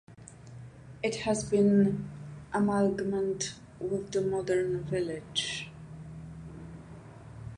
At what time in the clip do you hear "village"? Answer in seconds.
4.85-5.69